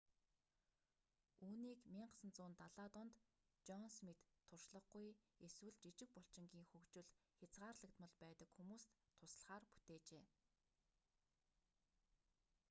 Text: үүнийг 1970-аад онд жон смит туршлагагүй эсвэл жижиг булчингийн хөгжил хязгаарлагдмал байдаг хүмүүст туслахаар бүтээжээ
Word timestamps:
үүнийг 1.47 1.79
1970-аад 1.95 2.93
онд 3.01 3.15
жон 3.67 3.83
смит 3.97 4.19
туршлагагүй 4.49 5.07
эсвэл 5.47 5.77
жижиг 5.83 6.09
булчингийн 6.15 6.67
хөгжил 6.71 7.07
хязгаарлагдмал 7.37 8.13
байдаг 8.23 8.49
хүмүүст 8.53 8.87
туслахаар 9.19 9.63
бүтээжээ 9.71 10.25